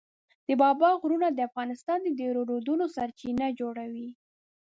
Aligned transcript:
د 0.47 0.49
بابا 0.61 0.89
غرونه 1.01 1.27
د 1.31 1.39
افغانستان 1.49 1.99
د 2.03 2.07
ډېرو 2.19 2.41
رودونو 2.51 2.85
سرچینه 2.95 3.45
جوړوي. 3.59 4.09